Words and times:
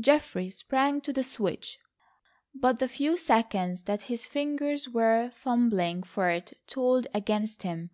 Geoffrey 0.00 0.50
sprang 0.50 1.00
to 1.02 1.12
the 1.12 1.22
switch, 1.22 1.78
but 2.52 2.80
the 2.80 2.88
few 2.88 3.16
seconds 3.16 3.84
that 3.84 4.02
his 4.10 4.26
fingers 4.26 4.88
were 4.88 5.30
fumbling 5.30 6.02
for 6.02 6.28
it 6.28 6.58
told 6.66 7.06
against 7.14 7.62
him. 7.62 7.90